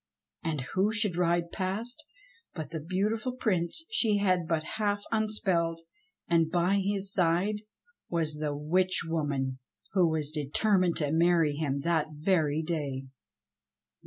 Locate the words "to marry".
10.97-11.53